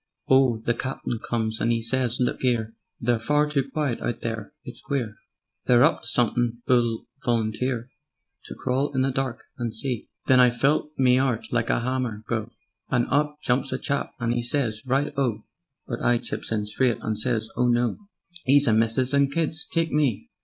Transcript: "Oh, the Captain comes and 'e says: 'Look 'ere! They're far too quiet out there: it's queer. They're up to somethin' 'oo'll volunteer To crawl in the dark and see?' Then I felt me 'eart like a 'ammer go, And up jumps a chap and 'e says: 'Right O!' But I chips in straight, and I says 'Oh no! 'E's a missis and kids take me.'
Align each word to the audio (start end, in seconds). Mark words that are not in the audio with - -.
"Oh, 0.27 0.57
the 0.57 0.73
Captain 0.73 1.19
comes 1.19 1.61
and 1.61 1.71
'e 1.71 1.79
says: 1.83 2.17
'Look 2.19 2.43
'ere! 2.43 2.73
They're 2.99 3.19
far 3.19 3.47
too 3.47 3.69
quiet 3.69 4.01
out 4.01 4.21
there: 4.21 4.51
it's 4.65 4.81
queer. 4.81 5.13
They're 5.67 5.83
up 5.83 6.01
to 6.01 6.07
somethin' 6.07 6.63
'oo'll 6.67 7.05
volunteer 7.23 7.87
To 8.45 8.55
crawl 8.55 8.91
in 8.95 9.03
the 9.03 9.11
dark 9.11 9.43
and 9.59 9.71
see?' 9.75 10.07
Then 10.25 10.39
I 10.39 10.49
felt 10.49 10.89
me 10.97 11.19
'eart 11.19 11.45
like 11.51 11.69
a 11.69 11.75
'ammer 11.85 12.23
go, 12.27 12.49
And 12.89 13.05
up 13.11 13.35
jumps 13.43 13.71
a 13.71 13.77
chap 13.77 14.09
and 14.19 14.33
'e 14.33 14.41
says: 14.41 14.81
'Right 14.87 15.13
O!' 15.17 15.43
But 15.85 16.01
I 16.01 16.17
chips 16.17 16.51
in 16.51 16.65
straight, 16.65 16.97
and 17.01 17.15
I 17.15 17.19
says 17.21 17.49
'Oh 17.55 17.67
no! 17.67 17.97
'E's 18.47 18.67
a 18.67 18.73
missis 18.73 19.13
and 19.13 19.31
kids 19.31 19.67
take 19.71 19.91
me.' 19.91 20.29